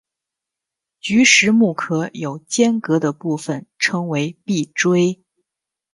[0.99, 5.21] 菊石目壳有间隔的部份称为闭锥。